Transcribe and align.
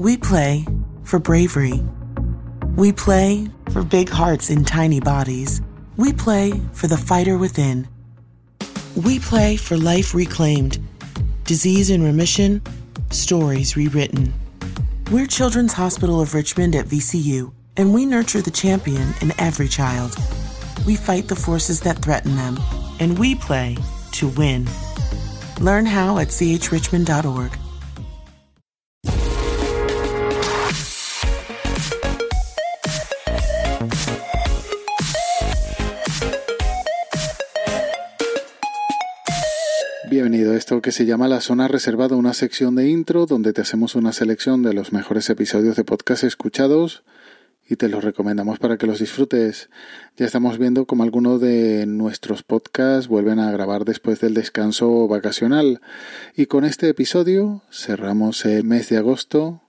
We 0.00 0.16
play 0.16 0.64
for 1.04 1.18
bravery. 1.18 1.78
We 2.74 2.90
play 2.90 3.48
for 3.70 3.82
big 3.82 4.08
hearts 4.08 4.48
in 4.48 4.64
tiny 4.64 4.98
bodies. 4.98 5.60
We 5.98 6.14
play 6.14 6.52
for 6.72 6.86
the 6.86 6.96
fighter 6.96 7.36
within. 7.36 7.86
We 8.96 9.18
play 9.18 9.56
for 9.56 9.76
life 9.76 10.14
reclaimed, 10.14 10.78
disease 11.44 11.90
in 11.90 12.02
remission, 12.02 12.62
stories 13.10 13.76
rewritten. 13.76 14.32
We're 15.10 15.26
Children's 15.26 15.74
Hospital 15.74 16.18
of 16.18 16.32
Richmond 16.32 16.74
at 16.76 16.86
VCU, 16.86 17.52
and 17.76 17.92
we 17.92 18.06
nurture 18.06 18.40
the 18.40 18.50
champion 18.50 19.12
in 19.20 19.38
every 19.38 19.68
child. 19.68 20.16
We 20.86 20.96
fight 20.96 21.28
the 21.28 21.36
forces 21.36 21.78
that 21.80 21.98
threaten 21.98 22.36
them, 22.36 22.58
and 23.00 23.18
we 23.18 23.34
play 23.34 23.76
to 24.12 24.28
win. 24.28 24.66
Learn 25.60 25.84
how 25.84 26.16
at 26.16 26.28
chrichmond.org. 26.28 27.59
Bienvenido 40.22 40.52
a 40.52 40.56
esto 40.58 40.82
que 40.82 40.92
se 40.92 41.06
llama 41.06 41.28
La 41.28 41.40
Zona 41.40 41.66
Reservada, 41.66 42.14
una 42.14 42.34
sección 42.34 42.74
de 42.74 42.90
intro 42.90 43.24
donde 43.24 43.54
te 43.54 43.62
hacemos 43.62 43.94
una 43.94 44.12
selección 44.12 44.62
de 44.62 44.74
los 44.74 44.92
mejores 44.92 45.30
episodios 45.30 45.76
de 45.76 45.84
podcast 45.84 46.24
escuchados 46.24 47.04
y 47.66 47.76
te 47.76 47.88
los 47.88 48.04
recomendamos 48.04 48.58
para 48.58 48.76
que 48.76 48.86
los 48.86 48.98
disfrutes. 48.98 49.70
Ya 50.18 50.26
estamos 50.26 50.58
viendo 50.58 50.84
cómo 50.84 51.04
algunos 51.04 51.40
de 51.40 51.86
nuestros 51.86 52.42
podcasts 52.42 53.08
vuelven 53.08 53.38
a 53.38 53.50
grabar 53.50 53.86
después 53.86 54.20
del 54.20 54.34
descanso 54.34 55.08
vacacional 55.08 55.80
y 56.36 56.44
con 56.44 56.66
este 56.66 56.90
episodio 56.90 57.62
cerramos 57.72 58.44
el 58.44 58.64
mes 58.64 58.90
de 58.90 58.98
agosto 58.98 59.62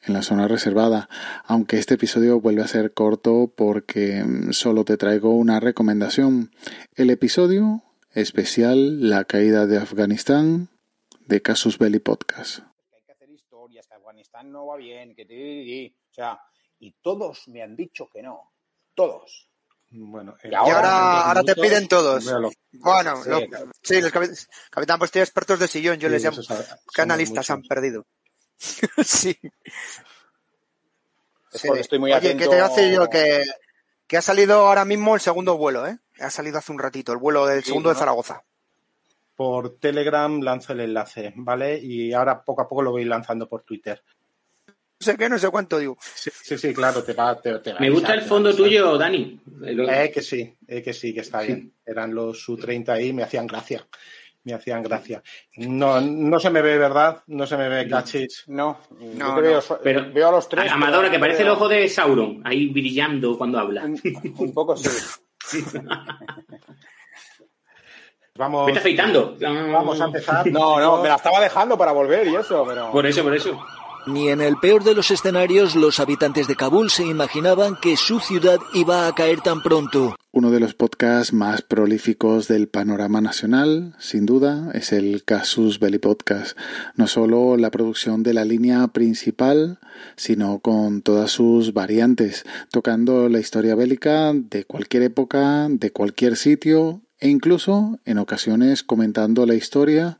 en 0.00 0.14
la 0.14 0.22
zona 0.22 0.48
reservada, 0.48 1.10
aunque 1.44 1.78
este 1.78 1.94
episodio 1.96 2.40
vuelve 2.40 2.62
a 2.62 2.66
ser 2.66 2.94
corto 2.94 3.52
porque 3.54 4.24
solo 4.52 4.86
te 4.86 4.96
traigo 4.96 5.36
una 5.36 5.60
recomendación. 5.60 6.50
El 6.94 7.10
episodio 7.10 7.82
especial 8.14 9.08
La 9.08 9.24
caída 9.24 9.66
de 9.66 9.78
Afganistán 9.78 10.68
de 11.26 11.40
Casus 11.40 11.78
Belli 11.78 11.98
Podcast. 11.98 12.60
Hay 12.92 13.02
que 13.02 13.12
hacer 13.12 13.30
historias, 13.30 13.86
que 13.86 13.94
Afganistán 13.94 14.52
no 14.52 14.66
va 14.66 14.76
bien, 14.76 15.14
que 15.14 15.94
o 16.10 16.14
sea, 16.14 16.40
y 16.78 16.92
todos 17.00 17.48
me 17.48 17.62
han 17.62 17.74
dicho 17.74 18.08
que 18.12 18.22
no, 18.22 18.52
todos. 18.94 19.48
Bueno, 19.94 20.36
y 20.42 20.54
ahora, 20.54 21.20
ahora, 21.22 21.42
te 21.42 21.54
piden 21.54 21.86
todos. 21.86 22.24
bueno, 22.72 23.22
sí, 23.82 24.00
los 24.00 24.12
capitán, 24.70 24.98
pues 24.98 25.10
tiene 25.10 25.24
expertos 25.24 25.58
de 25.58 25.68
sillón, 25.68 25.98
yo 25.98 26.08
les 26.08 26.24
llamo. 26.24 26.38
¿Qué 26.94 27.02
analistas 27.02 27.50
han 27.50 27.62
perdido? 27.62 28.06
sí. 29.04 29.38
Estoy 31.52 31.98
muy 31.98 32.12
Oye, 32.12 32.36
¿qué 32.36 32.48
te 32.48 32.60
hace 32.60 32.90
yo 32.90 33.10
que, 33.10 33.44
que 34.06 34.16
ha 34.16 34.22
salido 34.22 34.66
ahora 34.66 34.86
mismo 34.86 35.14
el 35.14 35.20
segundo 35.20 35.58
vuelo, 35.58 35.86
¿eh? 35.86 35.98
Ha 36.22 36.30
salido 36.30 36.58
hace 36.58 36.72
un 36.72 36.78
ratito, 36.78 37.12
el 37.12 37.18
vuelo 37.18 37.46
del 37.46 37.62
segundo 37.62 37.88
de 37.88 37.96
Zaragoza. 37.96 38.42
Por 39.36 39.78
Telegram 39.78 40.40
lanzo 40.40 40.72
el 40.72 40.80
enlace, 40.80 41.32
¿vale? 41.36 41.78
Y 41.78 42.12
ahora 42.12 42.42
poco 42.42 42.62
a 42.62 42.68
poco 42.68 42.82
lo 42.82 42.92
voy 42.92 43.04
lanzando 43.04 43.48
por 43.48 43.62
Twitter. 43.62 44.02
No 44.66 45.04
sé 45.04 45.16
qué, 45.16 45.28
no 45.28 45.38
sé 45.38 45.50
cuánto 45.50 45.78
digo. 45.78 45.98
Sí, 46.00 46.30
sí, 46.56 46.72
claro, 46.72 47.02
te 47.02 47.12
va, 47.12 47.40
te, 47.40 47.74
Me 47.80 47.90
gusta 47.90 48.14
el 48.14 48.22
fondo 48.22 48.54
tuyo, 48.54 48.96
Dani. 48.96 49.40
Eh, 49.64 50.12
que 50.14 50.22
sí, 50.22 50.56
eh, 50.68 50.80
que 50.80 50.92
sí, 50.92 51.12
que 51.12 51.20
está 51.20 51.40
bien. 51.42 51.72
Eran 51.84 52.14
los 52.14 52.40
Su-30 52.40 52.90
ahí, 52.90 53.12
me 53.12 53.24
hacían 53.24 53.46
gracia 53.46 53.84
me 54.44 54.54
hacían 54.54 54.82
gracia. 54.82 55.22
No, 55.56 56.00
no 56.00 56.40
se 56.40 56.50
me 56.50 56.62
ve, 56.62 56.78
¿verdad? 56.78 57.22
No 57.28 57.46
se 57.46 57.56
me 57.56 57.68
ve 57.68 57.88
cachis. 57.88 58.44
No, 58.48 58.78
no, 59.16 59.40
Veo, 59.40 59.62
pero 59.82 60.12
veo 60.12 60.28
a 60.28 60.32
los 60.32 60.48
tres. 60.48 60.70
Amadora, 60.70 61.10
que 61.10 61.18
parece 61.18 61.42
el 61.42 61.48
ojo 61.48 61.68
de 61.68 61.88
Sauron, 61.88 62.42
ahí 62.44 62.68
brillando 62.68 63.36
cuando 63.38 63.58
habla. 63.58 63.84
Un, 63.84 64.52
poco 64.52 64.76
sí. 64.76 64.88
Vamos. 68.34 68.66
Vete 68.66 68.78
afeitando. 68.78 69.36
Vamos 69.40 70.00
a 70.00 70.06
empezar. 70.06 70.46
No, 70.50 70.80
no, 70.80 71.02
me 71.02 71.08
la 71.08 71.16
estaba 71.16 71.40
dejando 71.40 71.76
para 71.76 71.92
volver 71.92 72.26
y 72.26 72.34
eso, 72.34 72.64
pero. 72.66 72.90
Por 72.90 73.06
eso, 73.06 73.22
por 73.22 73.34
eso. 73.34 73.62
Ni 74.06 74.28
en 74.28 74.40
el 74.40 74.56
peor 74.56 74.82
de 74.82 74.94
los 74.94 75.10
escenarios 75.12 75.76
los 75.76 76.00
habitantes 76.00 76.48
de 76.48 76.56
Kabul 76.56 76.90
se 76.90 77.04
imaginaban 77.04 77.76
que 77.80 77.96
su 77.96 78.18
ciudad 78.18 78.58
iba 78.74 79.06
a 79.06 79.14
caer 79.14 79.40
tan 79.40 79.62
pronto. 79.62 80.16
Uno 80.32 80.50
de 80.50 80.58
los 80.58 80.74
podcasts 80.74 81.32
más 81.32 81.62
prolíficos 81.62 82.48
del 82.48 82.66
panorama 82.68 83.20
nacional, 83.20 83.94
sin 83.98 84.26
duda, 84.26 84.70
es 84.74 84.92
el 84.92 85.22
Casus 85.24 85.78
Belli 85.78 85.98
Podcast. 85.98 86.56
No 86.96 87.06
solo 87.06 87.56
la 87.56 87.70
producción 87.70 88.22
de 88.24 88.34
la 88.34 88.44
línea 88.44 88.88
principal, 88.88 89.78
sino 90.16 90.58
con 90.58 91.02
todas 91.02 91.30
sus 91.30 91.72
variantes, 91.72 92.44
tocando 92.72 93.28
la 93.28 93.38
historia 93.38 93.76
bélica 93.76 94.32
de 94.34 94.64
cualquier 94.64 95.04
época, 95.04 95.68
de 95.68 95.92
cualquier 95.92 96.36
sitio 96.36 97.02
e 97.20 97.28
incluso, 97.28 98.00
en 98.04 98.18
ocasiones, 98.18 98.82
comentando 98.82 99.46
la 99.46 99.54
historia 99.54 100.18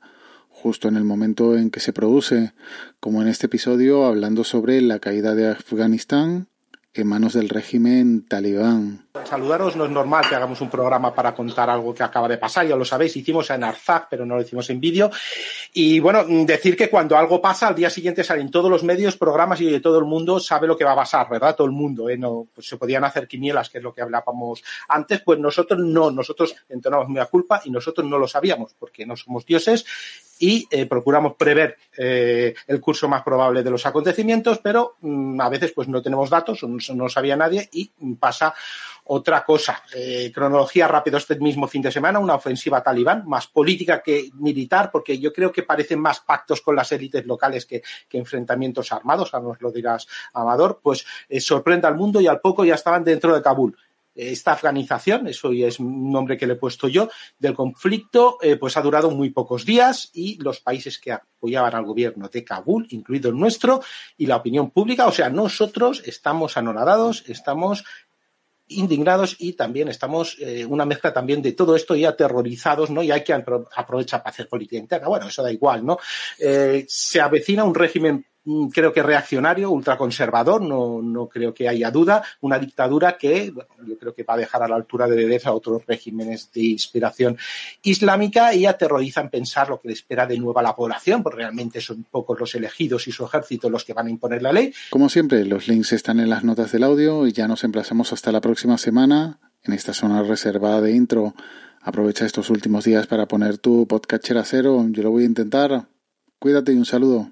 justo 0.62 0.86
en 0.86 0.96
el 0.96 1.02
momento 1.02 1.56
en 1.56 1.70
que 1.70 1.80
se 1.80 1.92
produce, 1.92 2.52
como 3.00 3.20
en 3.20 3.26
este 3.26 3.46
episodio 3.46 4.04
hablando 4.04 4.44
sobre 4.44 4.80
la 4.80 5.00
caída 5.00 5.34
de 5.34 5.48
Afganistán 5.48 6.46
en 6.94 7.06
manos 7.06 7.32
del 7.32 7.48
régimen 7.48 8.26
talibán. 8.28 9.06
Saludaros, 9.24 9.76
no 9.76 9.86
es 9.86 9.90
normal 9.90 10.26
que 10.28 10.34
hagamos 10.34 10.60
un 10.60 10.68
programa 10.68 11.14
para 11.14 11.34
contar 11.34 11.70
algo 11.70 11.94
que 11.94 12.02
acaba 12.02 12.28
de 12.28 12.36
pasar, 12.36 12.66
ya 12.66 12.76
lo 12.76 12.84
sabéis, 12.84 13.16
hicimos 13.16 13.48
en 13.50 13.64
Arzak, 13.64 14.08
pero 14.10 14.26
no 14.26 14.36
lo 14.36 14.42
hicimos 14.42 14.68
en 14.68 14.78
vídeo. 14.78 15.10
Y 15.72 16.00
bueno, 16.00 16.24
decir 16.44 16.76
que 16.76 16.90
cuando 16.90 17.16
algo 17.16 17.40
pasa, 17.40 17.68
al 17.68 17.74
día 17.74 17.88
siguiente 17.88 18.22
salen 18.22 18.50
todos 18.50 18.70
los 18.70 18.84
medios, 18.84 19.16
programas 19.16 19.60
y 19.62 19.80
todo 19.80 19.98
el 19.98 20.04
mundo 20.04 20.38
sabe 20.38 20.66
lo 20.66 20.76
que 20.76 20.84
va 20.84 20.92
a 20.92 20.96
pasar, 20.96 21.28
¿verdad? 21.30 21.56
Todo 21.56 21.66
el 21.66 21.72
mundo, 21.72 22.10
¿eh? 22.10 22.18
No, 22.18 22.46
pues 22.54 22.68
se 22.68 22.76
podían 22.76 23.04
hacer 23.04 23.26
quinielas, 23.26 23.70
que 23.70 23.78
es 23.78 23.84
lo 23.84 23.94
que 23.94 24.02
hablábamos 24.02 24.62
antes, 24.88 25.22
pues 25.22 25.38
nosotros 25.38 25.80
no, 25.80 26.10
nosotros 26.10 26.54
entonamos 26.68 27.08
muy 27.08 27.20
a 27.20 27.26
culpa 27.26 27.62
y 27.64 27.70
nosotros 27.70 28.06
no 28.06 28.18
lo 28.18 28.28
sabíamos, 28.28 28.74
porque 28.78 29.06
no 29.06 29.16
somos 29.16 29.46
dioses 29.46 29.86
y 30.42 30.66
eh, 30.72 30.86
procuramos 30.86 31.34
prever 31.36 31.76
eh, 31.96 32.52
el 32.66 32.80
curso 32.80 33.08
más 33.08 33.22
probable 33.22 33.62
de 33.62 33.70
los 33.70 33.86
acontecimientos, 33.86 34.58
pero 34.58 34.96
mm, 35.00 35.40
a 35.40 35.48
veces 35.48 35.70
pues 35.70 35.86
no 35.86 36.02
tenemos 36.02 36.30
datos, 36.30 36.64
no, 36.64 37.08
sabía 37.08 37.36
nadie 37.36 37.68
y 37.70 37.92
pasa 38.18 38.52
otra 39.04 39.44
cosa. 39.44 39.84
Eh, 39.94 40.32
cronología 40.34 40.88
rápido 40.88 41.18
este 41.18 41.36
mismo 41.36 41.68
fin 41.68 41.82
de 41.82 41.92
semana, 41.92 42.18
una 42.18 42.34
ofensiva 42.34 42.82
talibán, 42.82 43.22
más 43.24 43.46
política 43.46 44.02
que 44.02 44.30
militar, 44.34 44.90
porque 44.90 45.16
yo 45.16 45.32
creo 45.32 45.52
que 45.52 45.62
parecen 45.62 46.00
más 46.00 46.18
pactos 46.18 46.60
con 46.60 46.74
las 46.74 46.90
élites 46.90 47.24
locales 47.24 47.64
que, 47.64 47.80
enfrentamientos 48.10 48.90
armados, 48.90 49.32
ahora 49.32 49.46
nos 49.46 49.60
lo 49.60 49.70
dirás, 49.70 50.08
Amador, 50.32 50.80
pues 50.82 51.06
sorprende 51.38 51.86
al 51.86 51.94
mundo 51.94 52.20
y 52.20 52.26
al 52.26 52.40
poco 52.40 52.64
ya 52.64 52.74
estaban 52.74 53.04
dentro 53.04 53.32
de 53.32 53.42
Kabul 53.42 53.76
esta 54.14 54.52
afganización, 54.52 55.26
eso 55.26 55.52
es 55.52 55.78
un 55.80 56.10
nombre 56.10 56.36
que 56.36 56.46
le 56.46 56.54
he 56.54 56.56
puesto 56.56 56.88
yo, 56.88 57.08
del 57.38 57.54
conflicto, 57.54 58.38
eh, 58.42 58.56
pues 58.56 58.76
ha 58.76 58.82
durado 58.82 59.10
muy 59.10 59.30
pocos 59.30 59.64
días 59.64 60.10
y 60.12 60.42
los 60.42 60.60
países 60.60 60.98
que 60.98 61.12
apoyaban 61.12 61.74
al 61.74 61.84
gobierno 61.84 62.28
de 62.28 62.44
Kabul, 62.44 62.86
incluido 62.90 63.30
el 63.30 63.38
nuestro, 63.38 63.82
y 64.16 64.26
la 64.26 64.36
opinión 64.36 64.70
pública, 64.70 65.06
o 65.06 65.12
sea, 65.12 65.30
nosotros 65.30 66.02
estamos 66.04 66.56
anonadados, 66.56 67.24
estamos 67.28 67.84
indignados 68.68 69.36
y 69.38 69.52
también 69.52 69.88
estamos 69.88 70.36
eh, 70.40 70.64
una 70.64 70.84
mezcla 70.84 71.12
también 71.12 71.42
de 71.42 71.52
todo 71.52 71.76
esto 71.76 71.94
y 71.94 72.04
aterrorizados, 72.04 72.90
¿no? 72.90 73.02
Y 73.02 73.10
hay 73.10 73.22
que 73.22 73.32
aprovechar 73.32 74.22
para 74.22 74.30
hacer 74.30 74.48
política 74.48 74.78
interna. 74.80 75.08
Bueno, 75.08 75.28
eso 75.28 75.42
da 75.42 75.52
igual, 75.52 75.84
¿no? 75.84 75.98
Eh, 76.38 76.84
se 76.88 77.20
avecina 77.20 77.64
un 77.64 77.74
régimen 77.74 78.24
creo 78.72 78.92
que 78.92 79.02
reaccionario, 79.02 79.70
ultraconservador, 79.70 80.62
no, 80.62 81.00
no 81.00 81.28
creo 81.28 81.54
que 81.54 81.68
haya 81.68 81.90
duda, 81.90 82.22
una 82.40 82.58
dictadura 82.58 83.16
que 83.16 83.52
yo 83.86 83.98
creo 83.98 84.14
que 84.14 84.24
va 84.24 84.34
a 84.34 84.38
dejar 84.38 84.62
a 84.62 84.68
la 84.68 84.76
altura 84.76 85.06
de 85.06 85.16
bebés 85.16 85.46
a 85.46 85.52
otros 85.52 85.86
regímenes 85.86 86.50
de 86.52 86.62
inspiración 86.62 87.36
islámica 87.82 88.54
y 88.54 88.66
aterrorizan 88.66 89.30
pensar 89.30 89.68
lo 89.68 89.80
que 89.80 89.88
le 89.88 89.94
espera 89.94 90.26
de 90.26 90.38
nuevo 90.38 90.58
a 90.58 90.62
la 90.62 90.74
población, 90.74 91.22
porque 91.22 91.38
realmente 91.38 91.80
son 91.80 92.04
pocos 92.04 92.38
los 92.38 92.54
elegidos 92.54 93.06
y 93.06 93.12
su 93.12 93.24
ejército 93.24 93.70
los 93.70 93.84
que 93.84 93.92
van 93.92 94.08
a 94.08 94.10
imponer 94.10 94.42
la 94.42 94.52
ley. 94.52 94.72
Como 94.90 95.08
siempre, 95.08 95.44
los 95.44 95.68
links 95.68 95.92
están 95.92 96.18
en 96.20 96.30
las 96.30 96.44
notas 96.44 96.72
del 96.72 96.84
audio 96.84 97.26
y 97.26 97.32
ya 97.32 97.46
nos 97.46 97.64
emplazamos 97.64 98.12
hasta 98.12 98.32
la 98.32 98.40
próxima 98.40 98.78
semana 98.78 99.38
en 99.62 99.72
esta 99.72 99.94
zona 99.94 100.22
reservada 100.22 100.80
de 100.80 100.92
intro. 100.92 101.34
Aprovecha 101.80 102.26
estos 102.26 102.50
últimos 102.50 102.84
días 102.84 103.06
para 103.06 103.26
poner 103.26 103.58
tu 103.58 103.86
podcast 103.86 104.30
a 104.32 104.44
cero, 104.44 104.84
yo 104.90 105.02
lo 105.02 105.10
voy 105.10 105.24
a 105.24 105.26
intentar. 105.26 105.86
Cuídate 106.38 106.72
y 106.72 106.76
un 106.76 106.84
saludo. 106.84 107.30